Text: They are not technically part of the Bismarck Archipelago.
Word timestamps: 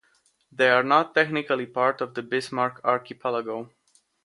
They 0.51 0.71
are 0.71 0.81
not 0.81 1.13
technically 1.13 1.67
part 1.67 2.01
of 2.01 2.15
the 2.15 2.23
Bismarck 2.23 2.81
Archipelago. 2.83 3.69